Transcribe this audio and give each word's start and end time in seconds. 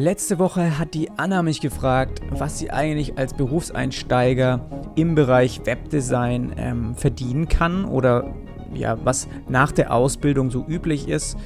Letzte 0.00 0.38
Woche 0.38 0.78
hat 0.78 0.94
die 0.94 1.10
Anna 1.18 1.42
mich 1.42 1.60
gefragt, 1.60 2.22
was 2.30 2.58
sie 2.58 2.70
eigentlich 2.70 3.18
als 3.18 3.34
Berufseinsteiger 3.34 4.64
im 4.94 5.14
Bereich 5.14 5.60
Webdesign 5.66 6.54
ähm, 6.56 6.94
verdienen 6.94 7.48
kann 7.48 7.84
oder 7.84 8.32
ja, 8.72 8.96
was 9.04 9.28
nach 9.46 9.72
der 9.72 9.92
Ausbildung 9.92 10.50
so 10.50 10.64
üblich 10.66 11.06
ist 11.06 11.36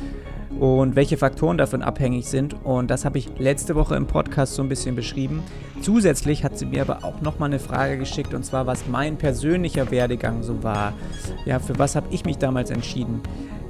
und 0.61 0.95
welche 0.95 1.17
Faktoren 1.17 1.59
davon 1.59 1.83
abhängig 1.83 2.29
sind. 2.29 2.55
Und 2.63 2.93
das 2.93 3.05
habe 3.05 3.19
ich 3.19 3.41
letzte 3.41 3.75
Woche 3.75 3.97
im 3.97 4.07
Podcast 4.07 4.55
so 4.55 4.63
ein 4.63 4.69
bisschen 4.69 4.95
beschrieben. 4.95 5.43
Zusätzlich 5.81 6.45
hat 6.45 6.57
sie 6.57 6.67
mir 6.67 6.83
aber 6.83 7.05
auch 7.05 7.21
nochmal 7.23 7.49
eine 7.49 7.59
Frage 7.59 7.99
geschickt 7.99 8.35
und 8.35 8.45
zwar, 8.45 8.69
was 8.69 8.87
mein 8.87 9.17
persönlicher 9.17 9.91
Werdegang 9.91 10.45
so 10.45 10.63
war. 10.63 10.93
Ja, 11.45 11.59
für 11.59 11.77
was 11.81 11.97
habe 11.97 12.07
ich 12.13 12.25
mich 12.25 12.39
damals 12.39 12.71
entschieden? 12.71 13.21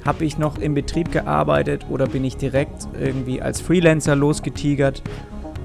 Habe 0.05 0.23
ich 0.23 0.37
noch 0.37 0.59
im 0.59 0.75
Betrieb 0.75 1.11
gearbeitet 1.11 1.85
oder 1.89 2.05
bin 2.05 2.23
ich 2.23 2.37
direkt 2.37 2.87
irgendwie 2.99 3.41
als 3.41 3.59
Freelancer 3.59 4.15
losgetigert? 4.15 5.01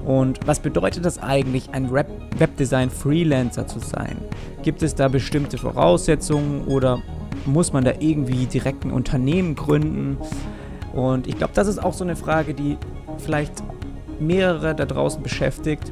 Und 0.03 0.39
was 0.47 0.59
bedeutet 0.59 1.05
das 1.05 1.21
eigentlich, 1.21 1.69
ein 1.73 1.91
Webdesign-Freelancer 1.91 3.67
zu 3.67 3.77
sein? 3.79 4.17
Gibt 4.63 4.81
es 4.81 4.95
da 4.95 5.09
bestimmte 5.09 5.59
Voraussetzungen 5.59 6.65
oder 6.65 7.01
muss 7.45 7.71
man 7.71 7.83
da 7.83 7.93
irgendwie 7.99 8.47
direkt 8.47 8.83
ein 8.83 8.91
Unternehmen 8.91 9.55
gründen? 9.55 10.17
Und 10.93 11.27
ich 11.27 11.37
glaube, 11.37 11.53
das 11.53 11.67
ist 11.67 11.77
auch 11.77 11.93
so 11.93 12.03
eine 12.03 12.15
Frage, 12.15 12.55
die 12.55 12.77
vielleicht 13.19 13.63
mehrere 14.19 14.73
da 14.73 14.85
draußen 14.85 15.21
beschäftigt. 15.21 15.91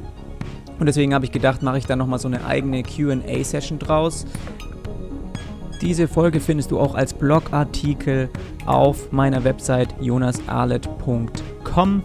Und 0.80 0.86
deswegen 0.86 1.14
habe 1.14 1.24
ich 1.24 1.32
gedacht, 1.32 1.62
mache 1.62 1.78
ich 1.78 1.86
da 1.86 1.94
nochmal 1.94 2.18
so 2.18 2.26
eine 2.26 2.44
eigene 2.44 2.82
QA-Session 2.82 3.78
draus. 3.78 4.26
Diese 5.80 6.08
Folge 6.08 6.40
findest 6.40 6.70
du 6.70 6.78
auch 6.78 6.94
als 6.94 7.14
Blogartikel 7.14 8.28
auf 8.66 9.12
meiner 9.12 9.44
Website 9.44 9.94
jonasarlet.com. 10.00 12.02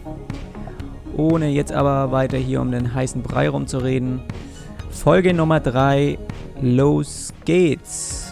Ohne 1.17 1.49
jetzt 1.49 1.71
aber 1.71 2.11
weiter 2.11 2.38
hier 2.38 2.61
um 2.61 2.72
den 2.72 2.94
heißen 2.94 3.22
Brei 3.22 3.50
rumzureden. 3.50 4.22
Folge 4.89 5.33
Nummer 5.33 5.59
3. 5.59 6.17
Los 6.61 7.33
geht's! 7.44 8.25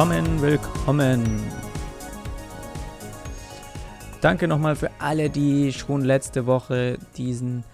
Willkommen, 0.00 0.40
willkommen. 0.40 1.42
Danke 4.22 4.48
nochmal 4.48 4.74
für 4.74 4.90
alle, 4.98 5.28
die 5.28 5.74
schon 5.74 6.00
letzte 6.00 6.46
Woche 6.46 6.96
diesen 7.18 7.64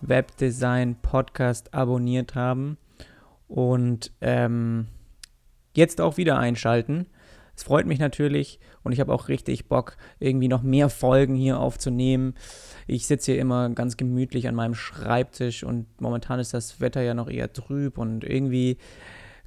Webdesign 0.00 0.96
Podcast 1.02 1.74
abonniert 1.74 2.36
haben 2.36 2.78
und 3.48 4.12
ähm, 4.22 4.86
jetzt 5.74 6.00
auch 6.00 6.16
wieder 6.16 6.38
einschalten. 6.38 7.06
Es 7.54 7.64
freut 7.64 7.84
mich 7.84 7.98
natürlich 7.98 8.60
und 8.82 8.92
ich 8.92 9.00
habe 9.00 9.12
auch 9.12 9.28
richtig 9.28 9.68
Bock, 9.68 9.98
irgendwie 10.20 10.48
noch 10.48 10.62
mehr 10.62 10.88
Folgen 10.88 11.34
hier 11.34 11.60
aufzunehmen. 11.60 12.32
Ich 12.86 13.06
sitze 13.06 13.32
hier 13.32 13.42
immer 13.42 13.68
ganz 13.68 13.98
gemütlich 13.98 14.48
an 14.48 14.54
meinem 14.54 14.74
Schreibtisch 14.74 15.62
und 15.62 16.00
momentan 16.00 16.40
ist 16.40 16.54
das 16.54 16.80
Wetter 16.80 17.02
ja 17.02 17.12
noch 17.12 17.28
eher 17.28 17.52
trüb 17.52 17.98
und 17.98 18.24
irgendwie 18.24 18.78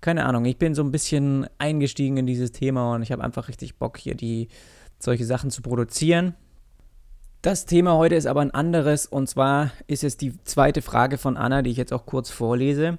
keine 0.02 0.26
Ahnung, 0.26 0.46
ich 0.46 0.58
bin 0.58 0.76
so 0.76 0.84
ein 0.84 0.92
bisschen 0.92 1.48
eingestiegen 1.58 2.18
in 2.18 2.28
dieses 2.28 2.52
Thema 2.52 2.94
und 2.94 3.02
ich 3.02 3.12
habe 3.12 3.24
einfach 3.24 3.48
richtig 3.48 3.78
Bock, 3.78 3.98
hier 3.98 4.16
die 4.16 4.48
solche 5.00 5.26
Sachen 5.26 5.52
zu 5.52 5.62
produzieren. 5.62 6.36
Das 7.42 7.66
Thema 7.66 7.96
heute 7.96 8.16
ist 8.16 8.26
aber 8.26 8.42
ein 8.42 8.52
anderes 8.52 9.06
und 9.06 9.28
zwar 9.28 9.72
ist 9.88 10.04
es 10.04 10.18
die 10.18 10.34
zweite 10.44 10.82
Frage 10.82 11.18
von 11.18 11.38
Anna, 11.38 11.62
die 11.62 11.72
ich 11.72 11.78
jetzt 11.78 11.94
auch 11.94 12.06
kurz 12.06 12.30
vorlese. 12.30 12.98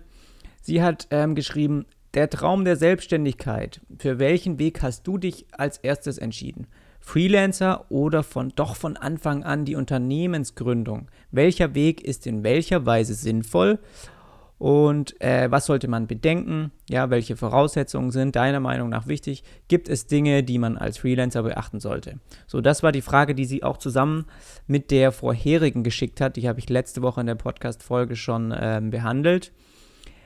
Sie 0.62 0.82
hat 0.82 1.08
ähm, 1.10 1.34
geschrieben, 1.34 1.87
der 2.14 2.31
Traum 2.31 2.64
der 2.64 2.76
Selbstständigkeit. 2.76 3.81
Für 3.98 4.19
welchen 4.19 4.58
Weg 4.58 4.82
hast 4.82 5.06
du 5.06 5.19
dich 5.19 5.47
als 5.53 5.78
erstes 5.78 6.19
entschieden? 6.19 6.66
Freelancer 7.00 7.91
oder 7.91 8.22
von 8.22 8.53
doch 8.54 8.76
von 8.76 8.97
Anfang 8.97 9.44
an 9.44 9.64
die 9.64 9.76
Unternehmensgründung? 9.76 11.08
Welcher 11.31 11.75
Weg 11.75 12.03
ist 12.03 12.26
in 12.26 12.42
welcher 12.42 12.87
Weise 12.87 13.14
sinnvoll 13.14 13.78
und 14.58 15.20
äh, 15.20 15.50
was 15.50 15.66
sollte 15.66 15.86
man 15.86 16.08
bedenken? 16.08 16.72
Ja, 16.91 17.10
welche 17.10 17.36
Voraussetzungen 17.36 18.10
sind 18.10 18.34
deiner 18.34 18.58
Meinung 18.58 18.88
nach 18.88 19.06
wichtig? 19.06 19.44
Gibt 19.69 19.88
es 19.88 20.08
Dinge, 20.08 20.42
die 20.42 20.58
man 20.58 20.76
als 20.76 20.98
Freelancer 20.98 21.44
beachten 21.44 21.78
sollte? 21.78 22.19
So, 22.48 22.60
das 22.60 22.82
war 22.82 22.91
die 22.91 23.02
Frage, 23.02 23.36
die 23.36 23.44
sie 23.44 23.62
auch 23.62 23.76
zusammen 23.76 24.26
mit 24.66 24.91
der 24.91 25.12
vorherigen 25.12 25.84
geschickt 25.84 26.20
hat. 26.20 26.36
Die 26.36 26.48
habe 26.48 26.58
ich 26.58 26.69
letzte 26.69 27.02
Woche 27.02 27.20
in 27.20 27.28
der 27.28 27.36
Podcast-Folge 27.36 28.16
schon 28.16 28.52
ähm, 28.58 28.91
behandelt. 28.91 29.52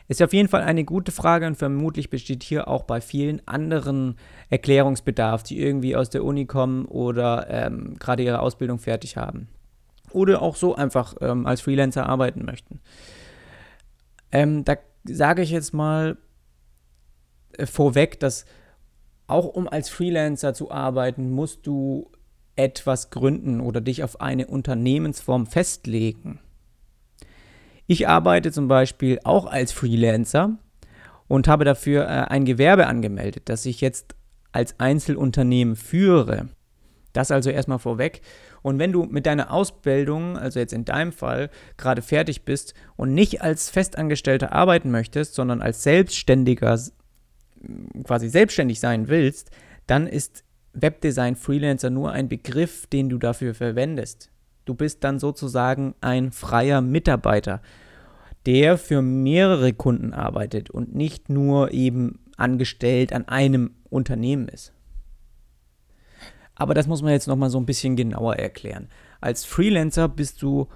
Ist 0.09 0.23
auf 0.23 0.33
jeden 0.33 0.49
Fall 0.49 0.63
eine 0.63 0.85
gute 0.85 1.13
Frage 1.13 1.47
und 1.47 1.57
vermutlich 1.57 2.09
besteht 2.11 2.43
hier 2.43 2.69
auch 2.69 2.85
bei 2.85 3.01
vielen 3.01 3.47
anderen 3.47 4.17
Erklärungsbedarf, 4.49 5.43
die 5.43 5.61
irgendwie 5.61 5.95
aus 5.95 6.11
der 6.11 6.25
Uni 6.25 6.47
kommen 6.47 6.87
oder 6.87 7.47
ähm, 7.49 7.97
gerade 7.99 8.23
ihre 8.23 8.41
Ausbildung 8.41 8.79
fertig 8.79 9.17
haben. 9.17 9.49
Oder 10.11 10.43
auch 10.43 10.57
so 10.57 10.75
einfach 10.75 11.15
ähm, 11.21 11.47
als 11.47 11.61
Freelancer 11.61 12.07
arbeiten 12.09 12.45
möchten. 12.45 12.81
Ähm, 14.33 14.65
da 14.65 14.77
sage 15.05 15.43
ich 15.43 15.51
jetzt 15.51 15.73
mal 15.73 16.17
äh, 17.59 17.67
vorweg, 17.67 18.19
dass 18.21 18.45
auch 19.27 19.47
um 19.47 19.69
als 19.69 19.89
Freelancer 19.89 20.55
zu 20.55 20.71
arbeiten, 20.71 21.31
musst 21.31 21.67
du 21.67 22.11
etwas 22.57 23.11
gründen 23.11 23.61
oder 23.61 23.81
dich 23.81 24.03
auf 24.05 24.21
eine 24.21 24.47
Unternehmensform 24.47 25.47
festlegen. 25.47 26.41
Ich 27.87 28.09
arbeite 28.09 28.53
zum 28.53 28.69
Beispiel 28.69 29.21
auch 29.25 29.47
als 29.47 29.73
Freelancer 29.73 30.59
und 31.29 31.49
habe 31.49 31.65
dafür 31.65 32.05
äh, 32.05 32.09
ein 32.29 32.45
Gewerbe 32.45 32.87
angemeldet, 32.87 33.45
das 33.49 33.67
ich 33.67 33.81
jetzt 33.81 34.15
als 34.53 34.79
Einzelunternehmen 34.79 35.77
führe. 35.77 36.49
Das 37.13 37.31
also 37.31 37.51
erstmal 37.51 37.79
vorweg. 37.79 38.23
Und 38.63 38.79
wenn 38.79 38.93
du 38.93 39.05
mit 39.05 39.27
deiner 39.27 39.53
Ausbildung, 39.53 40.39
also 40.39 40.59
jetzt 40.59 40.73
in 40.73 40.85
deinem 40.85 41.13
Fall, 41.13 41.51
gerade 41.77 42.01
fertig 42.01 42.45
bist 42.45 42.75
und 42.97 43.13
nicht 43.13 43.43
als 43.43 43.71
Festangestellter 43.71 44.53
arbeiten 44.53 44.91
möchtest, 44.91 45.35
sondern 45.35 45.61
als 45.61 45.83
Selbstständiger 45.83 46.79
quasi 48.05 48.29
selbstständig 48.29 48.81
sein 48.81 49.09
willst, 49.09 49.51
dann 49.87 50.07
ist 50.07 50.45
Webdesign 50.75 51.37
Freelancer 51.37 51.91
nur 51.91 52.13
ein 52.13 52.29
Begriff, 52.29 52.87
den 52.87 53.09
du 53.09 53.19
dafür 53.19 53.55
verwendest. 53.55 54.31
Du 54.65 54.75
bist 54.75 55.05
dann 55.05 55.19
sozusagen 55.19 55.95
ein 56.01 56.31
freier 56.31 56.81
Mitarbeiter, 56.81 57.61
der 58.47 58.79
für 58.79 59.03
mehrere 59.03 59.73
Kunden 59.73 60.13
arbeitet 60.13 60.71
und 60.71 60.95
nicht 60.95 61.29
nur 61.29 61.73
eben 61.73 62.21
angestellt 62.37 63.13
an 63.13 63.29
einem 63.29 63.73
Unternehmen 63.91 64.49
ist. 64.49 64.73
Aber 66.55 66.75
das 66.75 66.87
muss 66.87 67.03
man 67.03 67.13
jetzt 67.13 67.29
nochmal 67.29 67.51
so 67.51 67.59
ein 67.59 67.67
bisschen 67.67 67.97
genauer 67.97 68.37
erklären. 68.37 68.89
Als 69.21 69.45
Freelancer 69.45 70.09
bist 70.09 70.43
du 70.43 70.69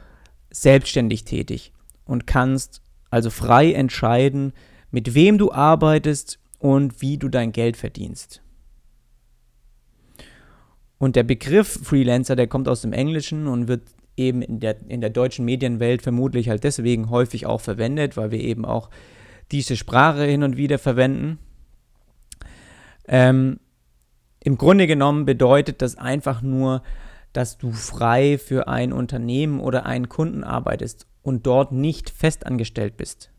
selbstständig 0.50 1.24
tätig 1.24 1.72
und 2.04 2.26
kannst 2.26 2.82
also 3.10 3.30
frei 3.30 3.72
entscheiden, 3.72 4.52
mit 4.90 5.14
wem 5.14 5.38
du 5.38 5.52
arbeitest 5.52 6.38
und 6.58 7.02
wie 7.02 7.18
du 7.18 7.28
dein 7.28 7.52
Geld 7.52 7.76
verdienst. 7.76 8.42
Und 10.98 11.16
der 11.16 11.24
Begriff 11.24 11.80
Freelancer, 11.82 12.36
der 12.36 12.46
kommt 12.46 12.68
aus 12.68 12.80
dem 12.80 12.92
Englischen 12.92 13.46
und 13.46 13.68
wird 13.68 13.82
eben 14.16 14.40
in 14.40 14.60
der, 14.60 14.76
in 14.88 15.00
der 15.00 15.10
deutschen 15.10 15.44
Medienwelt 15.44 16.00
vermutlich 16.00 16.48
halt 16.48 16.64
deswegen 16.64 17.10
häufig 17.10 17.46
auch 17.46 17.60
verwendet, 17.60 18.16
weil 18.16 18.30
wir 18.30 18.40
eben 18.40 18.64
auch 18.64 18.90
diese 19.52 19.76
Sprache 19.76 20.24
hin 20.24 20.42
und 20.42 20.56
wieder 20.56 20.78
verwenden. 20.78 21.38
Ähm, 23.06 23.60
im 24.46 24.56
Grunde 24.58 24.86
genommen 24.86 25.24
bedeutet 25.24 25.82
das 25.82 25.98
einfach 25.98 26.40
nur, 26.40 26.84
dass 27.32 27.58
du 27.58 27.72
frei 27.72 28.38
für 28.38 28.68
ein 28.68 28.92
Unternehmen 28.92 29.58
oder 29.58 29.86
einen 29.86 30.08
Kunden 30.08 30.44
arbeitest 30.44 31.08
und 31.22 31.48
dort 31.48 31.72
nicht 31.72 32.10
festangestellt 32.10 32.96
bist. 32.96 33.32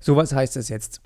So 0.00 0.16
was 0.16 0.34
heißt 0.34 0.56
das 0.56 0.68
jetzt? 0.68 1.02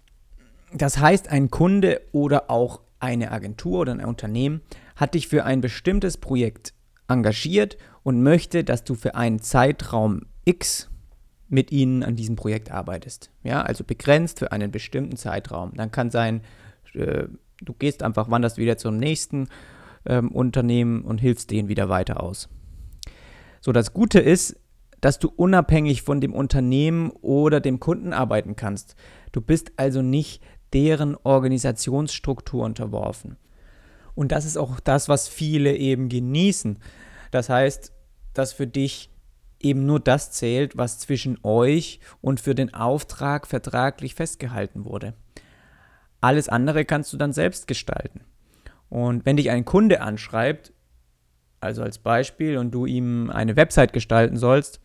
Das 0.73 0.97
heißt, 0.97 1.29
ein 1.29 1.51
Kunde 1.51 2.01
oder 2.13 2.51
auch 2.51 2.81
eine 3.01 3.33
Agentur 3.33 3.81
oder 3.81 3.93
ein 3.93 4.03
Unternehmen 4.03 4.63
hat 4.97 5.13
dich 5.13 5.29
für 5.29 5.45
ein 5.45 5.61
bestimmtes 5.61 6.17
Projekt 6.17 6.73
engagiert 7.09 7.77
und 8.03 8.23
möchte, 8.23 8.65
dass 8.65 8.83
du 8.83 8.95
für 8.95 9.15
einen 9.15 9.41
Zeitraum 9.41 10.23
X 10.47 10.89
mit 11.49 11.71
ihnen 11.71 12.03
an 12.03 12.17
diesem 12.17 12.35
Projekt 12.35 12.71
arbeitest. 12.71 13.31
Ja, 13.43 13.61
also 13.61 13.85
begrenzt 13.85 14.39
für 14.39 14.53
einen 14.53 14.71
bestimmten 14.71 15.19
Zeitraum. 15.19 15.75
Dann 15.75 15.91
kann 15.91 16.11
sein, 16.11 16.41
äh, 16.95 17.25
du 17.61 17.73
gehst 17.73 18.03
einfach, 18.03 18.31
wanderst 18.31 18.59
wieder 18.59 18.77
zum 18.77 18.97
nächsten 18.97 19.49
ähm, 20.05 20.31
Unternehmen 20.31 21.03
und 21.03 21.19
hilfst 21.19 21.51
denen 21.51 21.69
wieder 21.69 21.89
weiter 21.89 22.23
aus. 22.23 22.49
So, 23.61 23.73
das 23.73 23.93
Gute 23.93 24.21
ist, 24.21 24.61
dass 25.01 25.19
du 25.19 25.29
unabhängig 25.29 26.03
von 26.03 26.21
dem 26.21 26.33
Unternehmen 26.33 27.11
oder 27.11 27.61
dem 27.61 27.81
Kunden 27.81 28.13
arbeiten 28.13 28.57
kannst. 28.57 28.97
Du 29.33 29.41
bist 29.41 29.73
also 29.77 30.03
nicht 30.03 30.43
deren 30.73 31.17
Organisationsstruktur 31.17 32.65
unterworfen. 32.65 33.37
Und 34.15 34.33
das 34.33 34.45
ist 34.45 34.57
auch 34.57 34.81
das, 34.81 35.09
was 35.09 35.29
viele 35.29 35.77
eben 35.77 36.09
genießen. 36.09 36.79
Das 37.31 37.49
heißt, 37.49 37.93
dass 38.33 38.53
für 38.53 38.67
dich 38.67 39.11
eben 39.61 39.87
nur 39.87 40.01
das 40.01 40.33
zählt, 40.33 40.77
was 40.77 40.99
zwischen 40.99 41.39
euch 41.43 42.01
und 42.21 42.41
für 42.41 42.55
den 42.55 42.73
Auftrag 42.75 43.47
vertraglich 43.47 44.15
festgehalten 44.15 44.85
wurde. 44.85 45.15
Alles 46.27 46.49
andere 46.49 46.85
kannst 46.85 47.13
du 47.13 47.17
dann 47.17 47.33
selbst 47.33 47.69
gestalten. 47.69 48.23
Und 48.89 49.25
wenn 49.25 49.37
dich 49.37 49.49
ein 49.51 49.65
Kunde 49.65 50.01
anschreibt, 50.01 50.73
also 51.61 51.85
als 51.85 51.99
Beispiel, 51.99 52.59
und 52.59 52.73
du 52.73 52.85
ihm 52.85 53.31
eine 53.31 53.55
Website 53.55 53.93
gestalten 53.93 54.37
sollst, 54.37 54.81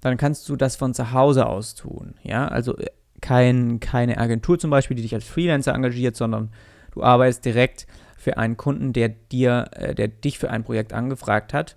dann 0.00 0.16
kannst 0.16 0.48
du 0.48 0.54
das 0.54 0.76
von 0.76 0.94
zu 0.94 1.10
Hause 1.10 1.46
aus 1.46 1.74
tun. 1.74 2.14
Ja, 2.22 2.46
also 2.46 2.78
äh, 2.78 2.90
kein, 3.20 3.80
keine 3.80 4.18
Agentur 4.18 4.56
zum 4.56 4.70
Beispiel, 4.70 4.94
die 4.96 5.02
dich 5.02 5.14
als 5.14 5.24
Freelancer 5.24 5.74
engagiert, 5.74 6.14
sondern 6.14 6.52
du 6.92 7.02
arbeitest 7.02 7.44
direkt 7.44 7.88
für 8.16 8.38
einen 8.38 8.56
Kunden, 8.56 8.92
der 8.92 9.08
dir, 9.08 9.70
äh, 9.72 9.96
der 9.96 10.06
dich 10.06 10.38
für 10.38 10.50
ein 10.50 10.62
Projekt 10.62 10.92
angefragt 10.92 11.52
hat. 11.52 11.76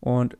Und 0.00 0.36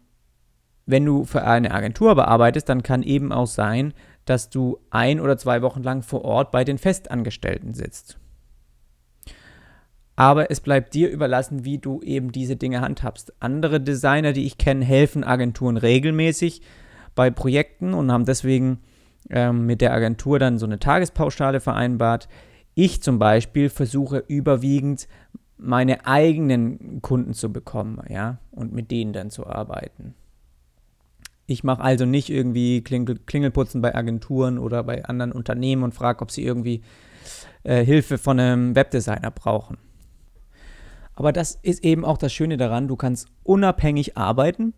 wenn 0.87 1.05
du 1.05 1.25
für 1.25 1.45
eine 1.45 1.71
Agentur 1.71 2.17
bearbeitest, 2.17 2.69
dann 2.69 2.83
kann 2.83 3.05
eben 3.05 3.33
auch 3.33 3.47
sein, 3.47 3.95
dass 4.29 4.51
du 4.51 4.79
ein 4.91 5.21
oder 5.21 5.37
zwei 5.37 5.63
Wochen 5.63 5.83
lang 5.83 6.03
vor 6.03 6.25
Ort 6.25 6.51
bei 6.51 6.65
den 6.65 6.79
Festangestellten 6.79 7.75
sitzt. 7.75 8.19
Aber 10.17 10.51
es 10.51 10.61
bleibt 10.61 10.95
dir 10.95 11.11
überlassen, 11.11 11.65
wie 11.65 11.79
du 11.79 12.03
eben 12.03 12.33
diese 12.33 12.57
Dinge 12.57 12.81
handhabst. 12.81 13.33
Andere 13.39 13.81
Designer, 13.81 14.33
die 14.33 14.47
ich 14.47 14.59
kenne, 14.59 14.85
helfen 14.85 15.23
Agenturen 15.23 15.77
regelmäßig 15.77 16.61
bei 17.15 17.31
Projekten 17.31 17.95
und 17.95 18.11
haben 18.11 18.25
deswegen 18.25 18.81
ähm, 19.31 19.67
mit 19.67 19.81
der 19.81 19.93
Agentur 19.93 20.41
dann 20.41 20.59
so 20.59 20.67
eine 20.67 20.81
Tagespauschale 20.81 21.61
vereinbart. 21.61 22.29
Ich 22.75 23.01
zum 23.01 23.19
Beispiel 23.21 23.69
versuche 23.69 24.25
überwiegend 24.27 25.07
meine 25.57 26.07
eigenen 26.07 27.01
Kunden 27.03 27.33
zu 27.33 27.53
bekommen, 27.53 28.01
ja, 28.09 28.39
und 28.51 28.73
mit 28.73 28.91
denen 28.91 29.13
dann 29.13 29.31
zu 29.31 29.47
arbeiten. 29.47 30.15
Ich 31.51 31.65
mache 31.65 31.83
also 31.83 32.05
nicht 32.05 32.29
irgendwie 32.29 32.83
Klingel, 32.85 33.19
Klingelputzen 33.25 33.81
bei 33.81 33.95
Agenturen 33.95 34.59
oder 34.59 34.85
bei 34.85 35.07
anderen 35.07 35.33
Unternehmen 35.33 35.83
und 35.83 35.95
frage, 35.95 36.21
ob 36.21 36.31
sie 36.31 36.45
irgendwie 36.45 36.83
äh, 37.63 37.83
Hilfe 37.83 38.19
von 38.19 38.39
einem 38.39 38.77
Webdesigner 38.77 39.31
brauchen. 39.31 39.79
Aber 41.15 41.33
das 41.33 41.59
ist 41.63 41.83
eben 41.83 42.05
auch 42.05 42.19
das 42.19 42.35
Schöne 42.35 42.59
daran, 42.59 42.87
du 42.87 42.97
kannst 42.97 43.29
unabhängig 43.45 44.19
arbeiten 44.19 44.75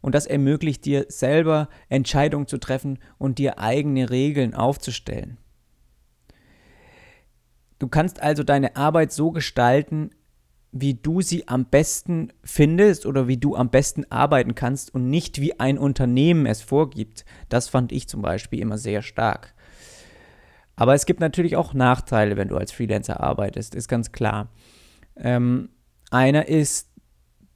und 0.00 0.14
das 0.14 0.26
ermöglicht 0.26 0.84
dir 0.84 1.06
selber 1.08 1.68
Entscheidungen 1.88 2.46
zu 2.46 2.58
treffen 2.58 3.00
und 3.18 3.38
dir 3.38 3.58
eigene 3.58 4.08
Regeln 4.08 4.54
aufzustellen. 4.54 5.38
Du 7.80 7.88
kannst 7.88 8.22
also 8.22 8.44
deine 8.44 8.76
Arbeit 8.76 9.10
so 9.10 9.32
gestalten, 9.32 10.10
wie 10.72 10.94
du 10.94 11.20
sie 11.20 11.46
am 11.48 11.66
besten 11.66 12.32
findest 12.42 13.04
oder 13.04 13.28
wie 13.28 13.36
du 13.36 13.54
am 13.54 13.68
besten 13.68 14.10
arbeiten 14.10 14.54
kannst 14.54 14.94
und 14.94 15.10
nicht 15.10 15.40
wie 15.40 15.60
ein 15.60 15.78
Unternehmen 15.78 16.46
es 16.46 16.62
vorgibt. 16.62 17.26
Das 17.50 17.68
fand 17.68 17.92
ich 17.92 18.08
zum 18.08 18.22
Beispiel 18.22 18.58
immer 18.58 18.78
sehr 18.78 19.02
stark. 19.02 19.54
Aber 20.74 20.94
es 20.94 21.04
gibt 21.04 21.20
natürlich 21.20 21.56
auch 21.56 21.74
Nachteile, 21.74 22.38
wenn 22.38 22.48
du 22.48 22.56
als 22.56 22.72
Freelancer 22.72 23.20
arbeitest, 23.20 23.74
ist 23.74 23.86
ganz 23.86 24.12
klar. 24.12 24.48
Ähm, 25.16 25.68
einer 26.10 26.48
ist, 26.48 26.88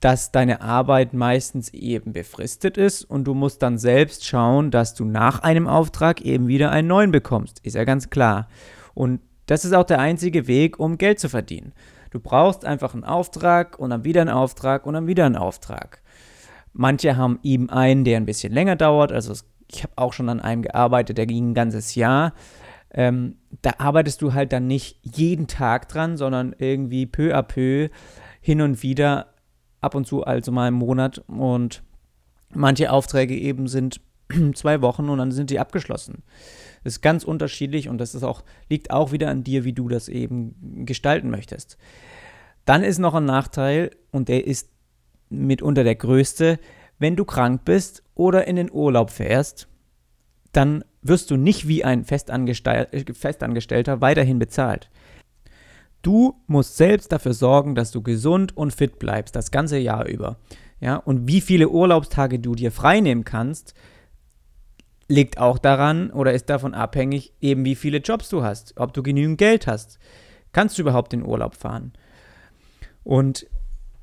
dass 0.00 0.30
deine 0.30 0.60
Arbeit 0.60 1.14
meistens 1.14 1.72
eben 1.72 2.12
befristet 2.12 2.76
ist 2.76 3.02
und 3.02 3.24
du 3.24 3.32
musst 3.32 3.62
dann 3.62 3.78
selbst 3.78 4.26
schauen, 4.26 4.70
dass 4.70 4.94
du 4.94 5.06
nach 5.06 5.40
einem 5.40 5.66
Auftrag 5.66 6.20
eben 6.20 6.48
wieder 6.48 6.70
einen 6.70 6.88
neuen 6.88 7.12
bekommst. 7.12 7.60
Ist 7.60 7.76
ja 7.76 7.84
ganz 7.84 8.10
klar. 8.10 8.48
Und 8.92 9.20
das 9.46 9.64
ist 9.64 9.72
auch 9.72 9.84
der 9.84 10.00
einzige 10.00 10.46
Weg, 10.46 10.78
um 10.78 10.98
Geld 10.98 11.18
zu 11.18 11.30
verdienen. 11.30 11.72
Du 12.10 12.20
brauchst 12.20 12.64
einfach 12.64 12.94
einen 12.94 13.04
Auftrag 13.04 13.78
und 13.78 13.90
dann 13.90 14.04
wieder 14.04 14.20
einen 14.20 14.30
Auftrag 14.30 14.86
und 14.86 14.94
dann 14.94 15.06
wieder 15.06 15.26
einen 15.26 15.36
Auftrag. 15.36 16.02
Manche 16.72 17.16
haben 17.16 17.38
eben 17.42 17.70
einen, 17.70 18.04
der 18.04 18.18
ein 18.18 18.26
bisschen 18.26 18.52
länger 18.52 18.76
dauert. 18.76 19.12
Also 19.12 19.34
ich 19.70 19.82
habe 19.82 19.92
auch 19.96 20.12
schon 20.12 20.28
an 20.28 20.40
einem 20.40 20.62
gearbeitet, 20.62 21.18
der 21.18 21.26
ging 21.26 21.50
ein 21.50 21.54
ganzes 21.54 21.94
Jahr. 21.94 22.32
Ähm, 22.92 23.36
da 23.62 23.72
arbeitest 23.78 24.22
du 24.22 24.32
halt 24.32 24.52
dann 24.52 24.66
nicht 24.66 24.98
jeden 25.02 25.46
Tag 25.46 25.88
dran, 25.88 26.16
sondern 26.16 26.54
irgendwie 26.58 27.06
peu 27.06 27.34
à 27.34 27.42
peu 27.42 27.88
hin 28.40 28.60
und 28.60 28.82
wieder, 28.82 29.34
ab 29.80 29.94
und 29.94 30.06
zu 30.06 30.24
also 30.24 30.52
mal 30.52 30.68
im 30.68 30.74
Monat. 30.74 31.22
Und 31.26 31.82
manche 32.54 32.90
Aufträge 32.92 33.36
eben 33.36 33.68
sind 33.68 34.00
zwei 34.54 34.82
Wochen 34.82 35.08
und 35.08 35.18
dann 35.18 35.32
sind 35.32 35.50
die 35.50 35.58
abgeschlossen. 35.58 36.22
Ist 36.86 37.02
ganz 37.02 37.24
unterschiedlich 37.24 37.88
und 37.88 37.98
das 37.98 38.14
ist 38.14 38.22
auch, 38.22 38.44
liegt 38.70 38.90
auch 38.90 39.12
wieder 39.12 39.28
an 39.28 39.44
dir, 39.44 39.64
wie 39.64 39.72
du 39.72 39.88
das 39.88 40.08
eben 40.08 40.84
gestalten 40.86 41.30
möchtest. 41.30 41.76
Dann 42.64 42.82
ist 42.82 42.98
noch 42.98 43.14
ein 43.14 43.24
Nachteil 43.24 43.90
und 44.10 44.28
der 44.28 44.46
ist 44.46 44.70
mitunter 45.28 45.84
der 45.84 45.96
größte. 45.96 46.58
Wenn 46.98 47.16
du 47.16 47.24
krank 47.24 47.64
bist 47.64 48.02
oder 48.14 48.46
in 48.46 48.56
den 48.56 48.70
Urlaub 48.70 49.10
fährst, 49.10 49.68
dann 50.52 50.84
wirst 51.02 51.30
du 51.30 51.36
nicht 51.36 51.68
wie 51.68 51.84
ein 51.84 52.04
Festangestellter 52.04 54.00
weiterhin 54.00 54.38
bezahlt. 54.38 54.90
Du 56.02 56.40
musst 56.46 56.76
selbst 56.76 57.12
dafür 57.12 57.34
sorgen, 57.34 57.74
dass 57.74 57.90
du 57.90 58.00
gesund 58.02 58.56
und 58.56 58.72
fit 58.72 58.98
bleibst, 58.98 59.34
das 59.36 59.50
ganze 59.50 59.78
Jahr 59.78 60.06
über. 60.06 60.38
Ja, 60.80 60.96
und 60.96 61.26
wie 61.26 61.40
viele 61.40 61.68
Urlaubstage 61.68 62.38
du 62.38 62.54
dir 62.54 62.70
freinehmen 62.70 63.24
kannst, 63.24 63.74
liegt 65.08 65.38
auch 65.38 65.58
daran 65.58 66.10
oder 66.10 66.32
ist 66.32 66.50
davon 66.50 66.74
abhängig, 66.74 67.32
eben 67.40 67.64
wie 67.64 67.74
viele 67.74 67.98
Jobs 67.98 68.28
du 68.28 68.42
hast, 68.42 68.74
ob 68.76 68.92
du 68.92 69.02
genügend 69.02 69.38
Geld 69.38 69.66
hast. 69.66 69.98
Kannst 70.52 70.78
du 70.78 70.82
überhaupt 70.82 71.12
in 71.12 71.24
Urlaub 71.24 71.54
fahren? 71.54 71.92
Und 73.04 73.46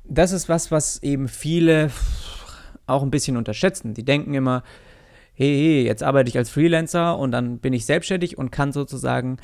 das 0.04 0.32
ist 0.32 0.48
was, 0.48 0.70
was 0.70 1.02
eben 1.02 1.28
viele 1.28 1.90
auch 2.86 3.02
ein 3.02 3.10
bisschen 3.10 3.36
unterschätzen. 3.36 3.94
Die 3.94 4.04
denken 4.04 4.34
immer, 4.34 4.62
hey, 5.34 5.48
hey, 5.48 5.84
jetzt 5.84 6.02
arbeite 6.02 6.28
ich 6.28 6.38
als 6.38 6.50
Freelancer 6.50 7.18
und 7.18 7.32
dann 7.32 7.58
bin 7.58 7.72
ich 7.72 7.86
selbstständig 7.86 8.38
und 8.38 8.50
kann 8.50 8.72
sozusagen 8.72 9.38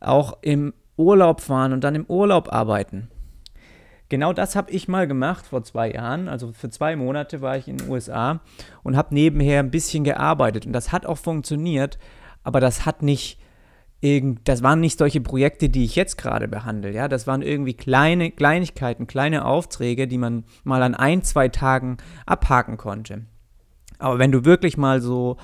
auch 0.00 0.38
im 0.42 0.74
Urlaub 0.96 1.40
fahren 1.40 1.72
und 1.72 1.84
dann 1.84 1.94
im 1.94 2.06
Urlaub 2.06 2.52
arbeiten. 2.52 3.08
Genau 4.08 4.32
das 4.32 4.54
habe 4.54 4.70
ich 4.70 4.88
mal 4.88 5.06
gemacht 5.06 5.46
vor 5.46 5.64
zwei 5.64 5.90
Jahren. 5.90 6.28
Also 6.28 6.52
für 6.52 6.70
zwei 6.70 6.94
Monate 6.96 7.40
war 7.40 7.56
ich 7.56 7.66
in 7.68 7.78
den 7.78 7.88
USA 7.88 8.40
und 8.82 8.96
habe 8.96 9.14
nebenher 9.14 9.60
ein 9.60 9.70
bisschen 9.70 10.04
gearbeitet. 10.04 10.66
Und 10.66 10.72
das 10.72 10.92
hat 10.92 11.06
auch 11.06 11.18
funktioniert, 11.18 11.98
aber 12.44 12.60
das 12.60 12.86
hat 12.86 13.02
nicht 13.02 13.40
das 14.44 14.62
waren 14.62 14.80
nicht 14.80 14.98
solche 14.98 15.20
Projekte, 15.20 15.68
die 15.68 15.84
ich 15.84 15.96
jetzt 15.96 16.16
gerade 16.16 16.46
behandle. 16.46 16.92
Ja, 16.92 17.08
das 17.08 17.26
waren 17.26 17.42
irgendwie 17.42 17.74
kleine 17.74 18.30
Kleinigkeiten, 18.30 19.06
kleine 19.06 19.44
Aufträge, 19.44 20.06
die 20.06 20.18
man 20.18 20.44
mal 20.64 20.82
an 20.82 20.94
ein, 20.94 21.22
zwei 21.22 21.48
Tagen 21.48 21.96
abhaken 22.26 22.76
konnte. 22.76 23.22
Aber 23.98 24.18
wenn 24.18 24.30
du 24.30 24.44
wirklich 24.44 24.76
mal 24.76 25.00
so 25.00 25.38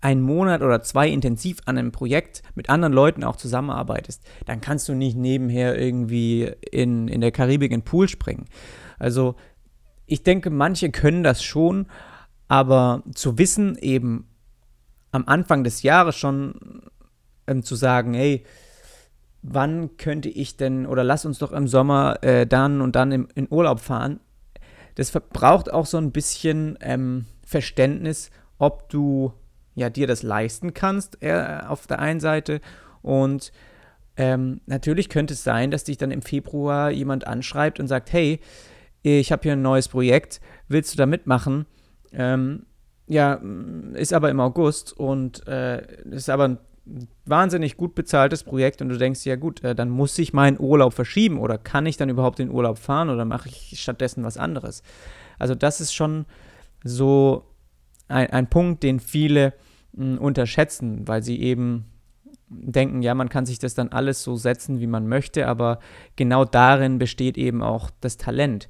einen 0.00 0.22
Monat 0.22 0.62
oder 0.62 0.82
zwei 0.82 1.08
intensiv 1.08 1.58
an 1.66 1.76
einem 1.76 1.92
Projekt 1.92 2.42
mit 2.54 2.70
anderen 2.70 2.92
Leuten 2.92 3.24
auch 3.24 3.36
zusammenarbeitest, 3.36 4.24
dann 4.46 4.60
kannst 4.60 4.88
du 4.88 4.94
nicht 4.94 5.16
nebenher 5.16 5.78
irgendwie 5.78 6.52
in, 6.70 7.08
in 7.08 7.20
der 7.20 7.32
Karibik 7.32 7.72
in 7.72 7.80
den 7.80 7.84
Pool 7.84 8.08
springen. 8.08 8.46
Also 8.98 9.34
ich 10.06 10.22
denke, 10.22 10.50
manche 10.50 10.90
können 10.90 11.22
das 11.22 11.42
schon, 11.42 11.86
aber 12.46 13.02
zu 13.14 13.38
wissen 13.38 13.76
eben 13.78 14.28
am 15.10 15.24
Anfang 15.26 15.64
des 15.64 15.82
Jahres 15.82 16.16
schon 16.16 16.82
ähm, 17.46 17.62
zu 17.62 17.74
sagen, 17.74 18.14
hey, 18.14 18.44
wann 19.42 19.96
könnte 19.96 20.28
ich 20.28 20.56
denn 20.56 20.86
oder 20.86 21.04
lass 21.04 21.24
uns 21.24 21.38
doch 21.38 21.52
im 21.52 21.68
Sommer 21.68 22.22
äh, 22.22 22.46
dann 22.46 22.80
und 22.80 22.96
dann 22.96 23.12
im, 23.12 23.28
in 23.34 23.48
Urlaub 23.50 23.80
fahren, 23.80 24.20
das 24.94 25.10
braucht 25.10 25.72
auch 25.72 25.86
so 25.86 25.96
ein 25.96 26.12
bisschen 26.12 26.76
ähm, 26.80 27.26
Verständnis, 27.44 28.30
ob 28.58 28.88
du 28.88 29.32
ja, 29.78 29.90
dir 29.90 30.06
das 30.06 30.22
leisten 30.22 30.74
kannst 30.74 31.22
äh, 31.22 31.60
auf 31.66 31.86
der 31.86 32.00
einen 32.00 32.20
Seite. 32.20 32.60
Und 33.00 33.52
ähm, 34.16 34.60
natürlich 34.66 35.08
könnte 35.08 35.34
es 35.34 35.44
sein, 35.44 35.70
dass 35.70 35.84
dich 35.84 35.96
dann 35.96 36.10
im 36.10 36.22
Februar 36.22 36.90
jemand 36.90 37.26
anschreibt 37.26 37.78
und 37.78 37.86
sagt, 37.86 38.12
hey, 38.12 38.40
ich 39.02 39.30
habe 39.30 39.42
hier 39.44 39.52
ein 39.52 39.62
neues 39.62 39.88
Projekt, 39.88 40.40
willst 40.66 40.92
du 40.92 40.98
da 40.98 41.06
mitmachen? 41.06 41.66
Ähm, 42.12 42.66
ja, 43.06 43.40
ist 43.94 44.12
aber 44.12 44.30
im 44.30 44.40
August 44.40 44.92
und 44.92 45.46
äh, 45.46 46.02
ist 46.10 46.28
aber 46.28 46.48
ein 46.48 46.58
wahnsinnig 47.24 47.76
gut 47.76 47.94
bezahltes 47.94 48.42
Projekt 48.42 48.82
und 48.82 48.88
du 48.88 48.98
denkst, 48.98 49.24
ja 49.24 49.36
gut, 49.36 49.62
äh, 49.62 49.74
dann 49.74 49.88
muss 49.88 50.18
ich 50.18 50.32
meinen 50.32 50.58
Urlaub 50.58 50.92
verschieben 50.92 51.38
oder 51.38 51.56
kann 51.56 51.86
ich 51.86 51.96
dann 51.96 52.08
überhaupt 52.08 52.40
den 52.40 52.50
Urlaub 52.50 52.78
fahren 52.78 53.10
oder 53.10 53.24
mache 53.24 53.48
ich 53.48 53.80
stattdessen 53.80 54.24
was 54.24 54.36
anderes? 54.36 54.82
Also 55.38 55.54
das 55.54 55.80
ist 55.80 55.94
schon 55.94 56.26
so 56.82 57.44
ein, 58.08 58.30
ein 58.30 58.50
Punkt, 58.50 58.82
den 58.82 58.98
viele 58.98 59.54
unterschätzen, 59.92 61.06
weil 61.08 61.22
sie 61.22 61.40
eben 61.40 61.86
denken, 62.48 63.02
ja, 63.02 63.14
man 63.14 63.28
kann 63.28 63.46
sich 63.46 63.58
das 63.58 63.74
dann 63.74 63.88
alles 63.88 64.22
so 64.22 64.36
setzen, 64.36 64.80
wie 64.80 64.86
man 64.86 65.06
möchte, 65.06 65.46
aber 65.46 65.80
genau 66.16 66.44
darin 66.44 66.98
besteht 66.98 67.36
eben 67.36 67.62
auch 67.62 67.90
das 68.00 68.16
Talent. 68.16 68.68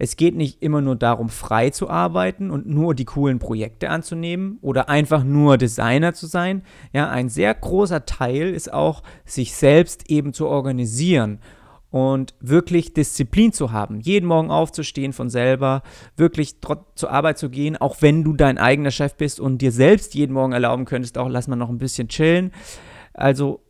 Es 0.00 0.16
geht 0.16 0.36
nicht 0.36 0.62
immer 0.62 0.80
nur 0.80 0.94
darum, 0.94 1.28
frei 1.28 1.70
zu 1.70 1.90
arbeiten 1.90 2.52
und 2.52 2.68
nur 2.68 2.94
die 2.94 3.04
coolen 3.04 3.40
Projekte 3.40 3.90
anzunehmen 3.90 4.58
oder 4.60 4.88
einfach 4.88 5.24
nur 5.24 5.58
Designer 5.58 6.14
zu 6.14 6.26
sein. 6.26 6.62
Ja, 6.92 7.10
ein 7.10 7.28
sehr 7.28 7.52
großer 7.52 8.06
Teil 8.06 8.50
ist 8.50 8.72
auch, 8.72 9.02
sich 9.24 9.56
selbst 9.56 10.08
eben 10.08 10.32
zu 10.32 10.46
organisieren 10.46 11.40
und 11.90 12.34
wirklich 12.40 12.92
Disziplin 12.92 13.52
zu 13.52 13.72
haben, 13.72 14.00
jeden 14.00 14.26
Morgen 14.26 14.50
aufzustehen 14.50 15.12
von 15.12 15.30
selber, 15.30 15.82
wirklich 16.16 16.56
zur 16.94 17.10
Arbeit 17.10 17.38
zu 17.38 17.48
gehen, 17.50 17.76
auch 17.76 17.96
wenn 18.00 18.24
du 18.24 18.34
dein 18.34 18.58
eigener 18.58 18.90
Chef 18.90 19.14
bist 19.14 19.40
und 19.40 19.58
dir 19.58 19.72
selbst 19.72 20.14
jeden 20.14 20.34
Morgen 20.34 20.52
erlauben 20.52 20.84
könntest, 20.84 21.16
auch 21.16 21.28
lass 21.28 21.48
mal 21.48 21.56
noch 21.56 21.70
ein 21.70 21.78
bisschen 21.78 22.08
chillen. 22.08 22.52
Also 23.14 23.62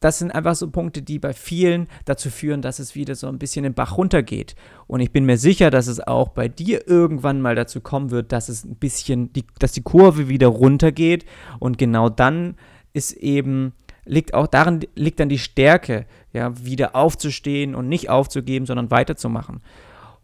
das 0.00 0.18
sind 0.18 0.30
einfach 0.30 0.54
so 0.54 0.70
Punkte, 0.70 1.02
die 1.02 1.18
bei 1.18 1.32
vielen 1.32 1.88
dazu 2.04 2.30
führen, 2.30 2.62
dass 2.62 2.78
es 2.78 2.94
wieder 2.94 3.14
so 3.14 3.28
ein 3.28 3.38
bisschen 3.38 3.62
den 3.62 3.74
Bach 3.74 3.96
runtergeht. 3.96 4.54
Und 4.86 5.00
ich 5.00 5.10
bin 5.10 5.24
mir 5.24 5.38
sicher, 5.38 5.70
dass 5.70 5.86
es 5.86 6.00
auch 6.00 6.28
bei 6.28 6.48
dir 6.48 6.86
irgendwann 6.86 7.40
mal 7.40 7.54
dazu 7.54 7.80
kommen 7.80 8.10
wird, 8.10 8.30
dass 8.32 8.48
es 8.48 8.64
ein 8.64 8.76
bisschen, 8.76 9.32
die, 9.32 9.44
dass 9.58 9.72
die 9.72 9.82
Kurve 9.82 10.28
wieder 10.28 10.48
runtergeht. 10.48 11.24
Und 11.58 11.78
genau 11.78 12.08
dann 12.10 12.56
ist 12.92 13.12
eben 13.12 13.72
liegt 14.06 14.34
auch 14.34 14.46
darin 14.46 14.80
liegt 14.94 15.20
dann 15.20 15.28
die 15.28 15.38
Stärke, 15.38 16.06
ja, 16.32 16.52
wieder 16.64 16.96
aufzustehen 16.96 17.74
und 17.74 17.88
nicht 17.88 18.08
aufzugeben, 18.08 18.66
sondern 18.66 18.90
weiterzumachen. 18.90 19.60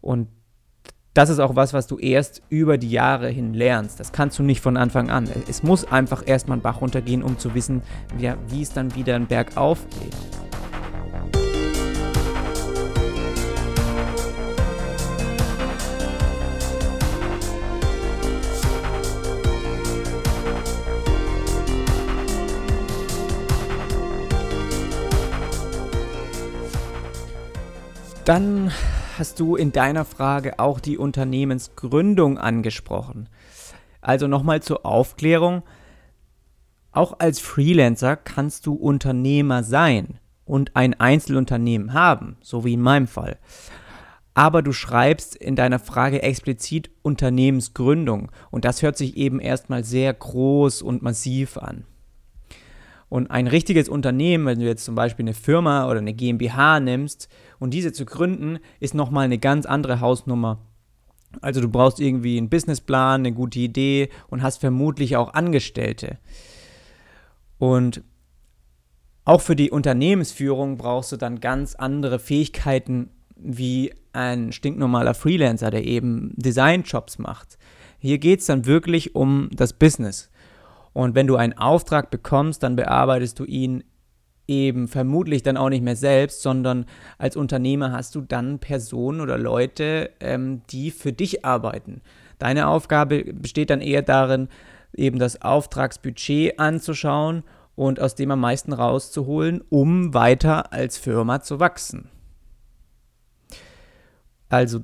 Und 0.01 0.27
das 1.13 1.29
ist 1.29 1.39
auch 1.39 1.55
was, 1.55 1.73
was 1.73 1.85
du 1.85 1.99
erst 1.99 2.41
über 2.49 2.79
die 2.79 2.89
Jahre 2.89 3.29
hin 3.29 3.53
lernst. 3.53 3.99
Das 3.99 4.11
kannst 4.11 4.39
du 4.39 4.43
nicht 4.43 4.61
von 4.61 4.77
Anfang 4.77 5.11
an. 5.11 5.29
Es 5.47 5.61
muss 5.61 5.85
einfach 5.85 6.23
erstmal 6.25 6.55
einen 6.55 6.63
Bach 6.63 6.81
runtergehen, 6.81 7.21
um 7.21 7.37
zu 7.37 7.53
wissen, 7.53 7.83
wie 8.17 8.61
es 8.61 8.73
dann 8.73 8.95
wieder 8.95 9.15
einen 9.15 9.27
Berg 9.27 9.55
aufgeht. 9.55 10.15
Dann 28.25 28.71
hast 29.17 29.41
du 29.41 29.57
in 29.57 29.73
deiner 29.73 30.05
Frage 30.05 30.57
auch 30.57 30.79
die 30.79 30.97
Unternehmensgründung 30.97 32.37
angesprochen. 32.37 33.27
Also 33.99 34.27
nochmal 34.27 34.63
zur 34.63 34.85
Aufklärung. 34.85 35.63
Auch 36.93 37.19
als 37.19 37.39
Freelancer 37.39 38.15
kannst 38.15 38.65
du 38.65 38.75
Unternehmer 38.75 39.63
sein 39.63 40.19
und 40.45 40.73
ein 40.73 40.97
Einzelunternehmen 40.97 41.91
haben, 41.91 42.37
so 42.41 42.63
wie 42.63 42.73
in 42.73 42.81
meinem 42.81 43.07
Fall. 43.07 43.39
Aber 44.33 44.61
du 44.61 44.71
schreibst 44.71 45.35
in 45.35 45.57
deiner 45.57 45.79
Frage 45.79 46.23
explizit 46.23 46.91
Unternehmensgründung 47.01 48.31
und 48.51 48.63
das 48.63 48.81
hört 48.81 48.97
sich 48.97 49.17
eben 49.17 49.41
erstmal 49.41 49.83
sehr 49.83 50.13
groß 50.13 50.81
und 50.81 51.01
massiv 51.01 51.57
an. 51.57 51.83
Und 53.13 53.29
ein 53.29 53.45
richtiges 53.45 53.89
Unternehmen, 53.89 54.47
wenn 54.47 54.57
du 54.57 54.65
jetzt 54.65 54.85
zum 54.85 54.95
Beispiel 54.95 55.23
eine 55.23 55.35
Firma 55.35 55.87
oder 55.87 55.99
eine 55.99 56.15
GmbH 56.15 56.79
nimmst 56.79 57.29
und 57.59 57.71
diese 57.71 57.93
zu 57.93 58.05
gründen, 58.05 58.57
ist 58.79 58.95
nochmal 58.95 59.25
eine 59.25 59.37
ganz 59.37 59.67
andere 59.67 59.99
Hausnummer. 59.99 60.65
Also 61.39 61.61
du 61.61 61.69
brauchst 61.69 61.99
irgendwie 61.99 62.39
einen 62.39 62.49
Businessplan, 62.49 63.21
eine 63.21 63.31
gute 63.31 63.59
Idee 63.59 64.09
und 64.29 64.41
hast 64.41 64.61
vermutlich 64.61 65.15
auch 65.15 65.35
Angestellte. 65.35 66.17
Und 67.59 68.01
auch 69.25 69.41
für 69.41 69.55
die 69.55 69.69
Unternehmensführung 69.69 70.77
brauchst 70.77 71.11
du 71.11 71.17
dann 71.17 71.39
ganz 71.39 71.75
andere 71.75 72.17
Fähigkeiten 72.17 73.11
wie 73.35 73.93
ein 74.13 74.51
stinknormaler 74.51 75.13
Freelancer, 75.13 75.69
der 75.69 75.85
eben 75.85 76.33
Designjobs 76.35 77.19
macht. 77.19 77.59
Hier 77.99 78.17
geht 78.17 78.39
es 78.39 78.47
dann 78.47 78.65
wirklich 78.65 79.13
um 79.13 79.51
das 79.53 79.73
Business. 79.73 80.31
Und 80.93 81.15
wenn 81.15 81.27
du 81.27 81.35
einen 81.35 81.57
Auftrag 81.57 82.11
bekommst, 82.11 82.63
dann 82.63 82.75
bearbeitest 82.75 83.39
du 83.39 83.45
ihn 83.45 83.83
eben 84.47 84.87
vermutlich 84.87 85.41
dann 85.41 85.57
auch 85.57 85.69
nicht 85.69 85.83
mehr 85.83 85.95
selbst, 85.95 86.41
sondern 86.41 86.85
als 87.17 87.35
Unternehmer 87.35 87.91
hast 87.91 88.15
du 88.15 88.21
dann 88.21 88.59
Personen 88.59 89.21
oder 89.21 89.37
Leute, 89.37 90.11
ähm, 90.19 90.61
die 90.69 90.91
für 90.91 91.13
dich 91.13 91.45
arbeiten. 91.45 92.01
Deine 92.39 92.67
Aufgabe 92.67 93.23
besteht 93.23 93.69
dann 93.69 93.81
eher 93.81 94.01
darin, 94.01 94.49
eben 94.93 95.17
das 95.17 95.41
Auftragsbudget 95.41 96.59
anzuschauen 96.59 97.43
und 97.75 97.99
aus 97.99 98.15
dem 98.15 98.31
am 98.31 98.41
meisten 98.41 98.73
rauszuholen, 98.73 99.61
um 99.69 100.13
weiter 100.13 100.73
als 100.73 100.97
Firma 100.97 101.41
zu 101.41 101.59
wachsen. 101.59 102.09
Also 104.49 104.81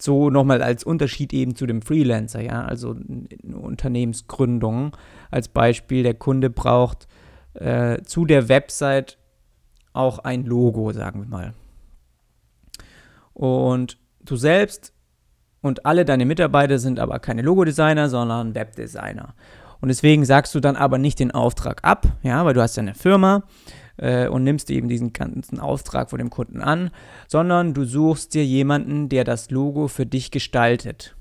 so 0.00 0.30
nochmal 0.30 0.62
als 0.62 0.84
Unterschied 0.84 1.32
eben 1.32 1.56
zu 1.56 1.66
dem 1.66 1.82
Freelancer, 1.82 2.40
ja, 2.40 2.64
also 2.64 2.94
eine 2.94 3.56
Unternehmensgründung. 3.56 4.96
Als 5.30 5.48
Beispiel, 5.48 6.02
der 6.02 6.14
Kunde 6.14 6.50
braucht 6.50 7.08
äh, 7.54 8.02
zu 8.02 8.24
der 8.24 8.48
Website 8.48 9.18
auch 9.92 10.20
ein 10.20 10.44
Logo, 10.44 10.92
sagen 10.92 11.22
wir 11.22 11.28
mal. 11.28 11.54
Und 13.34 13.98
du 14.20 14.36
selbst 14.36 14.92
und 15.60 15.86
alle 15.86 16.04
deine 16.04 16.24
Mitarbeiter 16.24 16.78
sind 16.78 17.00
aber 17.00 17.18
keine 17.18 17.42
Logodesigner, 17.42 18.08
sondern 18.08 18.54
Webdesigner. 18.54 19.34
Und 19.80 19.88
deswegen 19.88 20.24
sagst 20.24 20.54
du 20.54 20.60
dann 20.60 20.76
aber 20.76 20.98
nicht 20.98 21.18
den 21.18 21.30
Auftrag 21.30 21.80
ab, 21.84 22.06
ja, 22.22 22.44
weil 22.44 22.54
du 22.54 22.62
hast 22.62 22.76
ja 22.76 22.82
eine 22.82 22.94
Firma 22.94 23.44
äh, 23.98 24.28
und 24.28 24.44
nimmst 24.44 24.70
eben 24.70 24.88
diesen 24.88 25.12
ganzen 25.12 25.60
Auftrag 25.60 26.10
von 26.10 26.18
dem 26.18 26.30
Kunden 26.30 26.60
an, 26.60 26.90
sondern 27.26 27.74
du 27.74 27.84
suchst 27.84 28.34
dir 28.34 28.44
jemanden, 28.44 29.08
der 29.08 29.24
das 29.24 29.50
Logo 29.50 29.88
für 29.88 30.06
dich 30.06 30.30
gestaltet. 30.30 31.14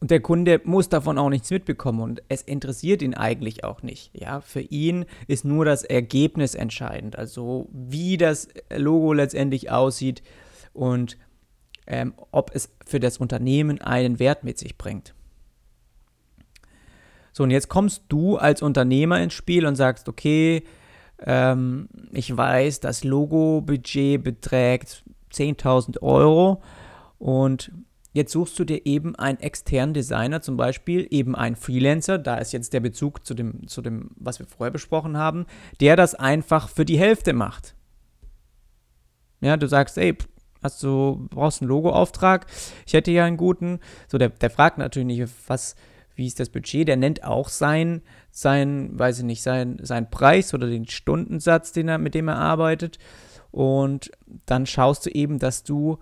Und 0.00 0.10
der 0.10 0.20
Kunde 0.20 0.60
muss 0.64 0.88
davon 0.88 1.16
auch 1.16 1.30
nichts 1.30 1.50
mitbekommen 1.50 2.00
und 2.00 2.22
es 2.28 2.42
interessiert 2.42 3.00
ihn 3.00 3.14
eigentlich 3.14 3.64
auch 3.64 3.82
nicht. 3.82 4.10
Ja, 4.12 4.40
für 4.40 4.60
ihn 4.60 5.06
ist 5.28 5.44
nur 5.44 5.64
das 5.64 5.82
Ergebnis 5.82 6.54
entscheidend, 6.54 7.16
also 7.16 7.68
wie 7.72 8.18
das 8.18 8.48
Logo 8.74 9.12
letztendlich 9.14 9.70
aussieht 9.70 10.22
und 10.74 11.16
ähm, 11.86 12.12
ob 12.32 12.54
es 12.54 12.70
für 12.84 13.00
das 13.00 13.18
Unternehmen 13.18 13.80
einen 13.80 14.18
Wert 14.18 14.44
mit 14.44 14.58
sich 14.58 14.76
bringt. 14.76 15.14
So, 17.32 17.42
und 17.42 17.50
jetzt 17.50 17.68
kommst 17.68 18.04
du 18.08 18.36
als 18.36 18.62
Unternehmer 18.62 19.20
ins 19.20 19.32
Spiel 19.32 19.66
und 19.66 19.74
sagst, 19.74 20.08
okay, 20.08 20.64
ähm, 21.18 21.88
ich 22.12 22.36
weiß, 22.36 22.80
das 22.80 23.04
Logo-Budget 23.04 24.22
beträgt 24.22 25.04
10.000 25.32 26.02
Euro 26.02 26.62
und 27.18 27.72
jetzt 28.12 28.32
suchst 28.32 28.58
du 28.58 28.64
dir 28.64 28.86
eben 28.86 29.14
einen 29.16 29.40
externen 29.40 29.94
Designer, 29.94 30.40
zum 30.40 30.56
Beispiel 30.56 31.06
eben 31.10 31.34
einen 31.34 31.56
Freelancer, 31.56 32.18
da 32.18 32.36
ist 32.36 32.52
jetzt 32.52 32.72
der 32.72 32.80
Bezug 32.80 33.26
zu 33.26 33.34
dem, 33.34 33.66
zu 33.66 33.82
dem, 33.82 34.10
was 34.16 34.38
wir 34.38 34.46
vorher 34.46 34.70
besprochen 34.70 35.16
haben, 35.16 35.46
der 35.80 35.96
das 35.96 36.14
einfach 36.14 36.68
für 36.68 36.84
die 36.84 36.98
Hälfte 36.98 37.32
macht. 37.32 37.74
Ja, 39.40 39.56
du 39.56 39.66
sagst, 39.66 39.98
ey, 39.98 40.16
hast 40.62 40.82
du, 40.82 41.26
brauchst 41.30 41.60
einen 41.60 41.68
Logo-Auftrag, 41.68 42.46
ich 42.86 42.94
hätte 42.94 43.10
ja 43.10 43.24
einen 43.24 43.36
guten. 43.36 43.80
So, 44.08 44.16
der, 44.16 44.30
der 44.30 44.50
fragt 44.50 44.78
natürlich 44.78 45.18
nicht, 45.18 45.32
was, 45.46 45.76
wie 46.14 46.26
ist 46.26 46.40
das 46.40 46.48
Budget, 46.48 46.88
der 46.88 46.96
nennt 46.96 47.24
auch 47.24 47.48
sein, 47.48 48.02
sein, 48.30 48.90
weiß 48.98 49.20
ich 49.20 49.24
nicht, 49.24 49.42
sein, 49.42 49.78
sein 49.82 50.10
Preis 50.10 50.54
oder 50.54 50.68
den 50.68 50.88
Stundensatz, 50.88 51.72
den 51.72 51.88
er, 51.88 51.98
mit 51.98 52.14
dem 52.14 52.28
er 52.28 52.36
arbeitet. 52.36 52.98
Und 53.50 54.10
dann 54.46 54.66
schaust 54.66 55.06
du 55.06 55.10
eben, 55.10 55.38
dass 55.38 55.62
du 55.62 55.98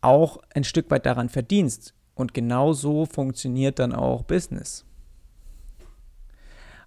auch 0.00 0.38
ein 0.54 0.64
Stück 0.64 0.90
weit 0.90 1.06
daran 1.06 1.28
verdienst. 1.28 1.94
Und 2.14 2.34
genau 2.34 2.72
so 2.72 3.06
funktioniert 3.06 3.78
dann 3.78 3.94
auch 3.94 4.22
Business. 4.22 4.84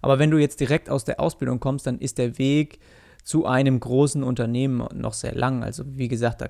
Aber 0.02 0.18
wenn 0.18 0.30
du 0.30 0.38
jetzt 0.38 0.60
direkt 0.60 0.88
aus 0.88 1.04
der 1.04 1.18
Ausbildung 1.18 1.60
kommst, 1.60 1.86
dann 1.86 1.98
ist 1.98 2.18
der 2.18 2.38
Weg 2.38 2.78
zu 3.24 3.44
einem 3.44 3.80
großen 3.80 4.22
Unternehmen 4.22 4.86
noch 4.94 5.14
sehr 5.14 5.34
lang. 5.34 5.64
Also 5.64 5.84
wie 5.86 6.08
gesagt, 6.08 6.40
da 6.40 6.48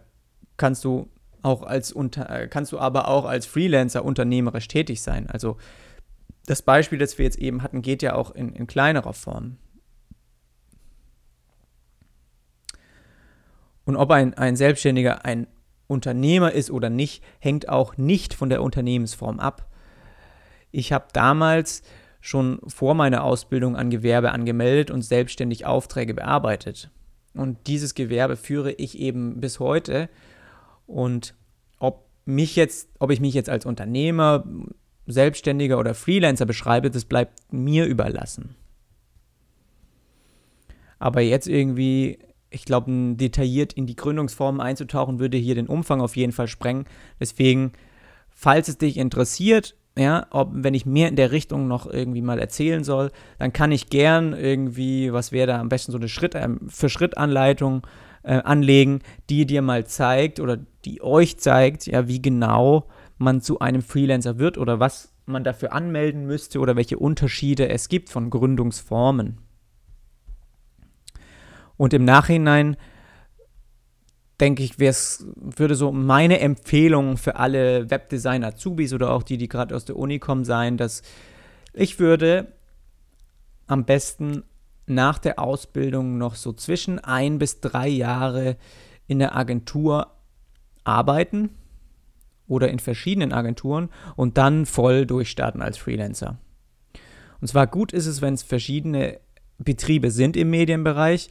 kannst 0.57 0.85
du 0.85 1.09
auch 1.43 1.63
als 1.63 1.93
unter, 1.93 2.49
kannst 2.49 2.73
du 2.73 2.79
aber 2.79 3.09
auch 3.09 3.25
als 3.25 3.47
Freelancer 3.47 4.05
unternehmerisch 4.05 4.69
tätig 4.69 5.01
sein. 5.01 5.31
Also 5.31 5.57
das 6.47 6.63
Beispiel, 6.63 6.99
das 6.99 7.19
wir 7.19 7.25
jetzt 7.25 7.39
eben 7.39 7.63
hatten, 7.63 7.83
geht 7.83 8.03
ja 8.03 8.15
auch 8.15 8.31
in, 8.31 8.53
in 8.55 8.67
kleinerer 8.67 9.13
Form. 9.13 9.59
Und 13.85 13.97
ob 13.97 14.11
ein, 14.11 14.35
ein 14.35 14.57
Selbstständiger 14.57 15.25
ein 15.25 15.47
Unternehmer 15.87 16.53
ist 16.53 16.71
oder 16.71 16.91
nicht, 16.91 17.23
hängt 17.39 17.69
auch 17.69 17.97
nicht 17.97 18.35
von 18.35 18.49
der 18.49 18.63
Unternehmensform 18.63 19.39
ab. 19.39 19.69
Ich 20.73 20.93
habe 20.93 21.07
damals 21.13 21.83
schon 22.21 22.61
vor 22.67 22.95
meiner 22.95 23.23
Ausbildung 23.23 23.77
an 23.77 23.91
Gewerbe 23.91 24.33
angemeldet 24.33 24.91
und 24.91 25.03
selbstständig 25.03 25.65
Aufträge 25.67 26.15
bearbeitet. 26.15 26.91
Und 27.35 27.69
dieses 27.69 27.95
Gewerbe 27.95 28.37
führe 28.37 28.73
ich 28.73 28.99
eben 28.99 29.41
bis 29.41 29.61
heute. 29.61 30.09
Und 30.87 31.35
ob 31.79 32.09
mich 32.25 32.57
jetzt, 32.57 32.89
ob 32.99 33.11
ich 33.11 33.21
mich 33.21 33.35
jetzt 33.35 33.49
als 33.49 33.67
Unternehmer 33.67 34.45
Selbstständiger 35.07 35.79
oder 35.79 35.95
Freelancer 35.95 36.47
beschreibe, 36.47 36.91
das 36.91 37.05
bleibt 37.05 37.53
mir 37.53 37.87
überlassen. 37.87 38.57
Aber 40.99 41.21
jetzt 41.21 41.47
irgendwie 41.47 42.19
ich 42.51 42.65
glaube, 42.65 42.91
detailliert 43.17 43.73
in 43.73 43.87
die 43.87 43.97
Gründungsformen 43.97 44.61
einzutauchen, 44.61 45.19
würde 45.19 45.37
hier 45.37 45.55
den 45.55 45.67
Umfang 45.67 46.01
auf 46.01 46.17
jeden 46.17 46.33
Fall 46.33 46.49
sprengen. 46.49 46.87
Deswegen, 47.21 47.73
falls 48.29 48.69
es 48.69 48.79
dich 48.79 48.97
interessiert, 48.97 49.77
ja, 49.99 50.27
ob, 50.31 50.51
wenn 50.53 50.75
ich 50.75 50.85
mehr 50.85 51.09
in 51.09 51.17
der 51.17 51.33
Richtung 51.33 51.69
noch 51.69 51.87
irgendwie 51.87 52.21
mal 52.21 52.39
erzählen 52.39 52.85
soll, 52.85 53.11
dann 53.39 53.53
kann 53.53 53.73
ich 53.73 53.89
gern 53.89 54.35
irgendwie, 54.35 55.13
was 55.13 55.33
wäre 55.33 55.47
da 55.47 55.61
am 55.61 55.71
besten 55.71 55.93
so 55.93 55.99
eine 55.99 56.09
Schritt 56.09 56.35
äh, 56.35 56.49
für 56.69 56.91
Schrittanleitung 56.91 57.87
äh, 58.23 58.43
anlegen, 58.43 59.01
die 59.31 59.47
dir 59.47 59.63
mal 59.63 59.87
zeigt 59.87 60.39
oder 60.39 60.59
die 60.85 61.03
euch 61.03 61.39
zeigt, 61.39 61.87
ja, 61.87 62.09
wie 62.09 62.21
genau 62.21 62.87
man 63.19 63.41
zu 63.41 63.59
einem 63.61 63.83
Freelancer 63.83 64.39
wird 64.39 64.59
oder 64.59 64.81
was 64.81 65.15
man 65.27 65.45
dafür 65.45 65.73
anmelden 65.73 66.27
müsste 66.27 66.61
oder 66.61 66.77
welche 66.77 66.99
Unterschiede 66.99 67.69
es 67.69 67.89
gibt 67.89 68.11
von 68.11 68.31
Gründungsformen. 68.31 69.39
Und 71.77 71.93
im 71.93 72.05
Nachhinein 72.05 72.77
denke 74.41 74.63
ich, 74.63 74.79
würde 74.79 75.75
so 75.75 75.93
meine 75.93 76.41
Empfehlung 76.41 77.17
für 77.17 77.37
alle 77.37 77.91
Webdesign-Azubis 77.91 78.93
oder 78.93 79.13
auch 79.13 79.23
die, 79.23 79.39
die 79.39 79.49
gerade 79.49 79.75
aus 79.75 79.85
der 79.85 79.97
Uni 79.97 80.19
kommen, 80.19 80.45
sein, 80.45 80.77
dass 80.77 81.03
ich 81.73 81.99
würde 81.99 82.53
am 83.67 83.85
besten 83.85 84.45
nach 84.87 85.19
der 85.19 85.39
Ausbildung 85.39 86.19
noch 86.19 86.35
so 86.35 86.53
zwischen 86.53 86.99
ein 86.99 87.39
bis 87.39 87.61
drei 87.61 87.89
Jahre 87.89 88.57
in 89.07 89.19
der 89.19 89.35
Agentur 89.35 90.13
arbeiten 90.85 91.51
oder 92.49 92.69
in 92.69 92.79
verschiedenen 92.79 93.33
Agenturen 93.33 93.91
und 94.15 94.39
dann 94.39 94.67
voll 94.67 95.07
durchstarten 95.07 95.63
als 95.63 95.79
Freelancer. 95.79 96.39
Und 97.41 97.49
zwar 97.49 97.67
gut 97.67 97.93
ist 97.93 98.07
es, 98.07 98.23
wenn 98.23 98.35
es 98.35 98.43
verschiedene 98.43 99.21
Betriebe 99.59 100.11
sind 100.11 100.37
im 100.37 100.51
Medienbereich, 100.51 101.31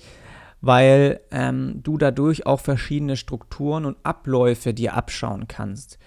weil 0.61 1.19
ähm, 1.31 1.81
du 1.83 1.97
dadurch 1.97 2.45
auch 2.45 2.59
verschiedene 2.59 3.17
Strukturen 3.17 3.85
und 3.85 3.97
Abläufe 4.03 4.73
dir 4.73 4.95
abschauen 4.95 5.47
kannst. 5.47 5.99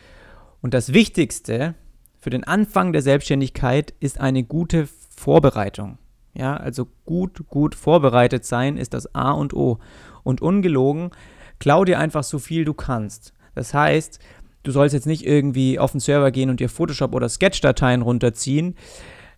Und 0.61 0.75
das 0.75 0.93
Wichtigste 0.93 1.75
für 2.19 2.31
den 2.31 2.45
Anfang 2.45 2.93
der 2.93 3.03
Selbstständigkeit 3.03 3.95
ist 4.01 4.21
eine 4.21 4.43
gute 4.43 4.89
Vorbereitung. 5.17 5.99
Ja, 6.35 6.57
also 6.57 6.87
gut, 7.05 7.49
gut 7.49 7.75
vorbereitet 7.75 8.45
sein 8.45 8.77
ist 8.77 8.95
das 8.95 9.15
A 9.15 9.31
und 9.31 9.55
O. 9.55 9.79
Und 10.25 10.41
ungelogen, 10.41 11.11
klau 11.59 11.85
dir 11.85 11.99
einfach 11.99 12.23
so 12.23 12.39
viel 12.39 12.65
du 12.65 12.75
kannst. 12.75 13.33
Das 13.55 13.75
heißt, 13.75 14.21
du 14.69 14.73
sollst 14.73 14.93
jetzt 14.93 15.07
nicht 15.07 15.25
irgendwie 15.25 15.79
auf 15.79 15.93
den 15.93 16.01
Server 16.01 16.31
gehen 16.31 16.51
und 16.51 16.61
dir 16.61 16.69
Photoshop 16.69 17.15
oder 17.15 17.31
Sketch-Dateien 17.31 18.03
runterziehen. 18.03 18.75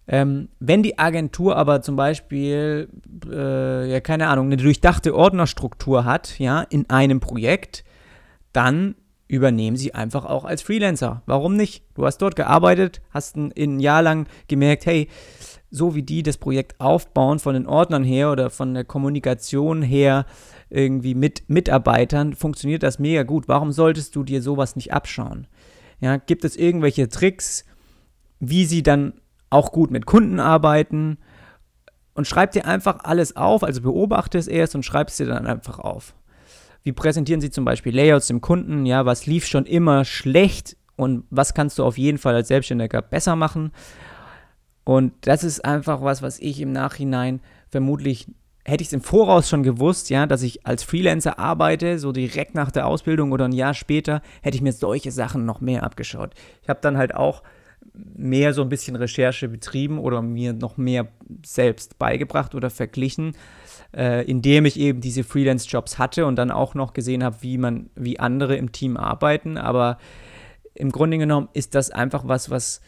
Ähm, 0.09 0.49
wenn 0.59 0.83
die 0.83 0.99
Agentur 0.99 1.57
aber 1.57 1.83
zum 1.83 1.95
Beispiel, 1.95 2.89
äh, 3.31 3.93
ja, 3.93 4.01
keine 4.01 4.27
Ahnung, 4.27 4.47
eine 4.47 4.57
durchdachte 4.57 5.15
Ordnerstruktur 5.15 6.05
hat, 6.05 6.37
ja, 6.41 6.63
in 6.63 6.91
einem 6.91 7.21
Projekt, 7.21 7.85
dann 8.53 8.97
übernehmen 9.29 9.77
sie 9.77 9.95
einfach 9.95 10.25
auch 10.25 10.45
als 10.45 10.63
Freelancer. 10.63 11.23
Warum 11.27 11.55
nicht? 11.55 11.85
Du 11.95 12.05
hast 12.05 12.19
dort 12.19 12.35
gearbeitet, 12.35 13.01
hast 13.11 13.37
ein, 13.37 13.53
ein 13.57 13.79
Jahr 13.79 14.03
lang 14.03 14.27
gemerkt, 14.49 14.85
hey, 14.85 15.07
so 15.71 15.95
wie 15.95 16.03
die 16.03 16.25
das 16.25 16.39
Projekt 16.39 16.81
aufbauen, 16.81 17.39
von 17.39 17.55
den 17.55 17.69
Ordnern 17.69 18.03
her 18.03 18.33
oder 18.33 18.51
von 18.51 18.75
der 18.75 18.83
Kommunikation 18.83 19.81
her, 19.83 20.27
irgendwie 20.71 21.15
mit 21.15 21.49
Mitarbeitern, 21.49 22.35
funktioniert 22.35 22.83
das 22.83 22.99
mega 22.99 23.25
gut. 23.25 23.49
Warum 23.49 23.73
solltest 23.73 24.17
du 24.17 24.23
dir 24.23 24.41
sowas 24.41 24.77
nicht 24.77 24.93
abschauen? 24.93 25.47
Ja, 26.01 26.17
gibt 26.17 26.45
es 26.45 26.57
irgendwelche 26.57 27.09
Tricks, 27.09 27.65
wie 28.39 28.65
sie 28.65 28.83
dann 28.83 29.15
auch 29.51 29.73
gut 29.73 29.91
mit 29.91 30.07
Kunden 30.07 30.41
arbeiten? 30.41 31.19
Und 32.15 32.27
schreib 32.27 32.53
dir 32.53 32.67
einfach 32.67 33.01
alles 33.05 33.37
auf, 33.37 33.63
also 33.63 33.83
beobachte 33.83 34.39
es 34.39 34.47
erst 34.47 34.75
und 34.75 34.85
schreib 34.85 35.09
es 35.09 35.17
dir 35.17 35.27
dann 35.27 35.47
einfach 35.47 35.79
auf. 35.79 36.15
Wie 36.83 36.93
präsentieren 36.93 37.41
sie 37.41 37.51
zum 37.51 37.65
Beispiel 37.65 37.95
Layouts 37.95 38.29
dem 38.29 38.41
Kunden? 38.41 38.87
Ja, 38.87 39.05
was 39.05 39.27
lief 39.27 39.47
schon 39.47 39.67
immer 39.67 40.05
schlecht 40.05 40.77
und 40.97 41.25
was 41.31 41.55
kannst 41.55 41.79
du 41.79 41.85
auf 41.85 41.99
jeden 41.99 42.19
Fall 42.19 42.35
als 42.35 42.49
Selbstständiger 42.49 43.03
besser 43.03 43.37
machen? 43.37 43.73
Und 44.85 45.13
das 45.23 45.45
ist 45.45 45.65
einfach 45.65 46.03
was, 46.03 46.23
was 46.23 46.39
ich 46.39 46.61
im 46.61 46.73
Nachhinein 46.73 47.41
vermutlich 47.69 48.29
hätte 48.65 48.83
ich 48.83 48.89
es 48.89 48.93
im 48.93 49.01
Voraus 49.01 49.49
schon 49.49 49.63
gewusst, 49.63 50.11
ja, 50.11 50.27
dass 50.27 50.43
ich 50.43 50.67
als 50.67 50.83
Freelancer 50.83 51.39
arbeite, 51.39 51.99
so 51.99 52.13
direkt 52.13 52.55
nach 52.55 52.71
der 52.71 52.87
Ausbildung 52.87 53.33
oder 53.33 53.47
ein 53.47 53.53
Jahr 53.53 53.75
später, 53.75 54.23
hätte 54.43 54.57
ich 54.57 54.63
mir 54.63 54.73
solche 54.73 55.11
Sachen 55.11 55.45
noch 55.45 55.61
mehr 55.61 55.83
abgeschaut. 55.83 56.35
Ich 56.63 56.69
habe 56.69 56.81
dann 56.83 56.99
halt 56.99 57.15
auch 57.15 57.43
mehr 57.93 58.53
so 58.53 58.63
ein 58.63 58.69
bisschen 58.69 58.97
Recherche 58.97 59.49
betrieben 59.49 59.99
oder 59.99 60.23
mir 60.23 60.53
noch 60.53 60.77
mehr 60.77 61.09
selbst 61.45 61.99
beigebracht 61.99 62.55
oder 62.55 62.71
verglichen, 62.71 63.33
äh, 63.97 64.25
indem 64.25 64.67
ich 64.67 64.79
eben 64.79 65.01
diese 65.01 65.25
Freelance-Jobs 65.25 65.99
hatte 65.99 66.27
und 66.27 66.37
dann 66.37 66.51
auch 66.51 66.75
noch 66.75 66.93
gesehen 66.93 67.25
habe, 67.25 67.37
wie 67.41 67.59
man, 67.59 67.91
wie 67.97 68.21
andere 68.21 68.57
im 68.57 68.73
Team 68.73 68.97
arbeiten. 68.97 69.57
Aber 69.57 69.99
im 70.75 70.93
Grunde 70.93 71.19
genommen 71.19 71.49
ist 71.53 71.75
das 71.75 71.91
einfach 71.91 72.29
was, 72.29 72.51
was 72.51 72.81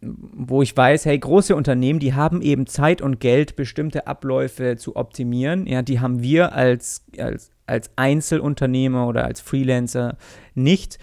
wo 0.00 0.62
ich 0.62 0.76
weiß, 0.76 1.04
hey, 1.06 1.18
große 1.18 1.54
Unternehmen, 1.54 1.98
die 1.98 2.14
haben 2.14 2.42
eben 2.42 2.66
Zeit 2.66 3.02
und 3.02 3.20
Geld, 3.20 3.56
bestimmte 3.56 4.06
Abläufe 4.06 4.76
zu 4.76 4.96
optimieren. 4.96 5.66
Ja, 5.66 5.82
die 5.82 6.00
haben 6.00 6.22
wir 6.22 6.52
als, 6.52 7.04
als, 7.18 7.50
als 7.66 7.90
Einzelunternehmer 7.96 9.06
oder 9.06 9.24
als 9.24 9.40
Freelancer 9.40 10.16
nicht. 10.54 10.98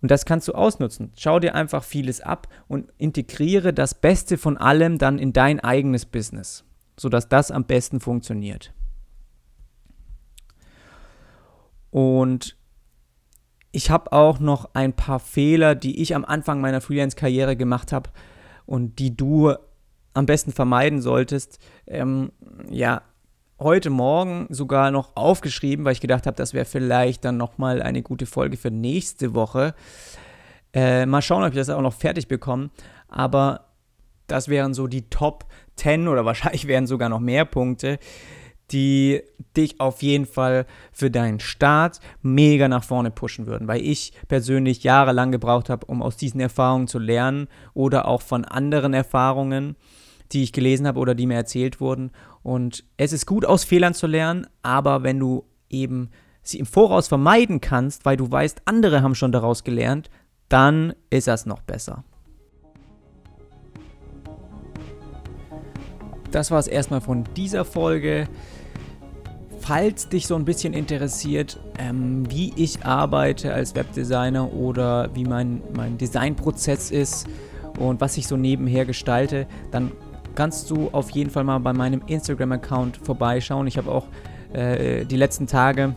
Und 0.00 0.10
das 0.10 0.26
kannst 0.26 0.48
du 0.48 0.52
ausnutzen. 0.52 1.12
Schau 1.16 1.40
dir 1.40 1.54
einfach 1.54 1.82
vieles 1.82 2.20
ab 2.20 2.48
und 2.68 2.92
integriere 2.98 3.72
das 3.72 3.94
Beste 3.94 4.36
von 4.36 4.56
allem 4.56 4.98
dann 4.98 5.18
in 5.18 5.32
dein 5.32 5.60
eigenes 5.60 6.04
Business, 6.04 6.64
sodass 6.98 7.28
das 7.28 7.50
am 7.50 7.64
besten 7.64 8.00
funktioniert. 8.00 8.72
Und 11.90 12.56
ich 13.74 13.90
habe 13.90 14.12
auch 14.12 14.38
noch 14.38 14.70
ein 14.74 14.92
paar 14.92 15.18
Fehler, 15.18 15.74
die 15.74 16.00
ich 16.00 16.14
am 16.14 16.24
Anfang 16.24 16.60
meiner 16.60 16.80
Freelance-Karriere 16.80 17.56
gemacht 17.56 17.90
habe 17.90 18.10
und 18.66 19.00
die 19.00 19.16
du 19.16 19.52
am 20.14 20.26
besten 20.26 20.52
vermeiden 20.52 21.00
solltest. 21.02 21.58
Ähm, 21.88 22.30
ja, 22.70 23.02
heute 23.58 23.90
Morgen 23.90 24.46
sogar 24.48 24.92
noch 24.92 25.16
aufgeschrieben, 25.16 25.84
weil 25.84 25.92
ich 25.92 26.00
gedacht 26.00 26.26
habe, 26.26 26.36
das 26.36 26.54
wäre 26.54 26.64
vielleicht 26.64 27.24
dann 27.24 27.36
nochmal 27.36 27.82
eine 27.82 28.02
gute 28.02 28.26
Folge 28.26 28.56
für 28.56 28.70
nächste 28.70 29.34
Woche. 29.34 29.74
Äh, 30.72 31.06
mal 31.06 31.20
schauen, 31.20 31.42
ob 31.42 31.48
ich 31.48 31.56
das 31.56 31.68
auch 31.68 31.82
noch 31.82 31.94
fertig 31.94 32.28
bekomme. 32.28 32.70
Aber 33.08 33.66
das 34.28 34.48
wären 34.48 34.72
so 34.72 34.86
die 34.86 35.10
Top 35.10 35.46
10 35.76 36.06
oder 36.06 36.24
wahrscheinlich 36.24 36.66
wären 36.68 36.86
sogar 36.86 37.08
noch 37.08 37.20
mehr 37.20 37.44
Punkte, 37.44 37.98
die 38.70 39.22
dich 39.56 39.80
auf 39.80 40.02
jeden 40.02 40.26
Fall 40.26 40.66
für 40.92 41.10
deinen 41.10 41.40
Start 41.40 42.00
mega 42.22 42.68
nach 42.68 42.84
vorne 42.84 43.10
pushen 43.10 43.46
würden, 43.46 43.68
weil 43.68 43.82
ich 43.82 44.12
persönlich 44.28 44.82
jahrelang 44.82 45.32
gebraucht 45.32 45.68
habe, 45.68 45.86
um 45.86 46.02
aus 46.02 46.16
diesen 46.16 46.40
Erfahrungen 46.40 46.88
zu 46.88 46.98
lernen 46.98 47.48
oder 47.74 48.08
auch 48.08 48.22
von 48.22 48.44
anderen 48.44 48.94
Erfahrungen, 48.94 49.76
die 50.32 50.42
ich 50.42 50.52
gelesen 50.52 50.86
habe 50.86 50.98
oder 50.98 51.14
die 51.14 51.26
mir 51.26 51.34
erzählt 51.34 51.80
wurden. 51.80 52.10
Und 52.42 52.84
es 52.96 53.12
ist 53.12 53.26
gut, 53.26 53.44
aus 53.44 53.64
Fehlern 53.64 53.94
zu 53.94 54.06
lernen, 54.06 54.46
aber 54.62 55.02
wenn 55.02 55.18
du 55.18 55.44
eben 55.70 56.10
sie 56.42 56.58
im 56.58 56.66
Voraus 56.66 57.08
vermeiden 57.08 57.60
kannst, 57.60 58.04
weil 58.04 58.16
du 58.16 58.30
weißt, 58.30 58.62
andere 58.64 59.02
haben 59.02 59.14
schon 59.14 59.32
daraus 59.32 59.64
gelernt, 59.64 60.10
dann 60.48 60.94
ist 61.10 61.26
das 61.26 61.46
noch 61.46 61.62
besser. 61.62 62.04
Das 66.30 66.50
war 66.50 66.58
es 66.58 66.66
erstmal 66.66 67.00
von 67.00 67.24
dieser 67.36 67.64
Folge 67.64 68.28
falls 69.66 70.08
dich 70.10 70.26
so 70.26 70.34
ein 70.34 70.44
bisschen 70.44 70.74
interessiert, 70.74 71.58
ähm, 71.78 72.30
wie 72.30 72.52
ich 72.56 72.84
arbeite 72.84 73.54
als 73.54 73.74
Webdesigner 73.74 74.52
oder 74.52 75.08
wie 75.14 75.24
mein, 75.24 75.62
mein 75.74 75.96
Designprozess 75.96 76.90
ist 76.90 77.26
und 77.78 78.00
was 78.00 78.18
ich 78.18 78.26
so 78.26 78.36
nebenher 78.36 78.84
gestalte, 78.84 79.46
dann 79.70 79.92
kannst 80.34 80.70
du 80.70 80.90
auf 80.92 81.10
jeden 81.10 81.30
Fall 81.30 81.44
mal 81.44 81.58
bei 81.60 81.72
meinem 81.72 82.02
Instagram-Account 82.06 82.98
vorbeischauen. 82.98 83.66
Ich 83.66 83.78
habe 83.78 83.90
auch 83.90 84.06
äh, 84.52 85.06
die 85.06 85.16
letzten 85.16 85.46
Tage 85.46 85.94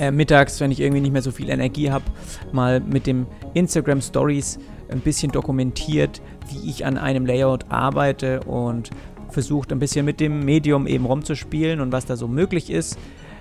äh, 0.00 0.10
mittags, 0.10 0.58
wenn 0.58 0.72
ich 0.72 0.80
irgendwie 0.80 1.02
nicht 1.02 1.12
mehr 1.12 1.22
so 1.22 1.30
viel 1.30 1.50
Energie 1.50 1.92
habe, 1.92 2.04
mal 2.50 2.80
mit 2.80 3.06
dem 3.06 3.26
Instagram 3.54 4.00
Stories 4.00 4.58
ein 4.88 5.00
bisschen 5.00 5.30
dokumentiert, 5.30 6.20
wie 6.50 6.68
ich 6.68 6.84
an 6.84 6.98
einem 6.98 7.26
Layout 7.26 7.66
arbeite 7.68 8.40
und 8.40 8.90
versucht 9.32 9.72
ein 9.72 9.78
bisschen 9.78 10.04
mit 10.04 10.20
dem 10.20 10.44
Medium 10.44 10.86
eben 10.86 11.06
rumzuspielen 11.06 11.80
und 11.80 11.92
was 11.92 12.06
da 12.06 12.16
so 12.16 12.28
möglich 12.28 12.70
ist. 12.70 12.98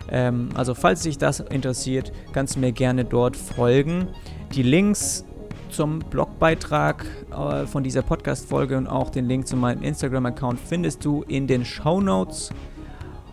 Ähm, 0.09 0.49
also 0.55 0.73
falls 0.73 1.03
dich 1.03 1.17
das 1.17 1.39
interessiert, 1.39 2.11
kannst 2.33 2.55
du 2.55 2.59
mir 2.59 2.71
gerne 2.71 3.05
dort 3.05 3.35
folgen. 3.35 4.07
Die 4.53 4.63
Links 4.63 5.25
zum 5.69 5.99
Blogbeitrag 5.99 7.05
äh, 7.31 7.65
von 7.65 7.83
dieser 7.83 8.01
Podcast-Folge 8.01 8.77
und 8.77 8.87
auch 8.87 9.09
den 9.09 9.27
Link 9.27 9.47
zu 9.47 9.55
meinem 9.55 9.83
Instagram-Account 9.83 10.59
findest 10.59 11.05
du 11.05 11.23
in 11.23 11.47
den 11.47 11.63
Show 11.65 12.01
Notes. 12.01 12.49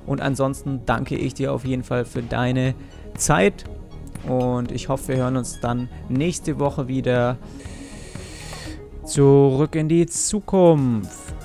Und 0.07 0.21
ansonsten 0.21 0.83
danke 0.87 1.17
ich 1.17 1.35
dir 1.35 1.53
auf 1.53 1.65
jeden 1.65 1.83
Fall 1.83 2.05
für 2.05 2.23
deine 2.23 2.75
Zeit 3.17 3.65
und 4.27 4.73
ich 4.73 4.89
hoffe, 4.89 5.09
wir 5.09 5.17
hören 5.17 5.37
uns 5.37 5.61
dann 5.61 5.89
nächste 6.09 6.59
Woche 6.59 6.89
wieder 6.89 7.37
zurück 9.05 9.75
in 9.75 9.89
die 9.89 10.07
Zukunft. 10.07 11.38